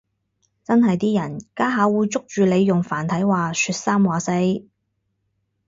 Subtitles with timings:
[0.63, 4.31] 真係啲人家下會捉住你用繁體話說三話四